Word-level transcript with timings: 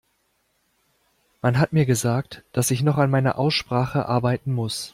Man 1.43 1.59
hat 1.59 1.73
mir 1.73 1.85
gesagt, 1.85 2.43
dass 2.53 2.71
ich 2.71 2.81
noch 2.81 2.97
an 2.97 3.11
meiner 3.11 3.37
Aussprache 3.37 4.07
arbeiten 4.07 4.51
muss. 4.51 4.89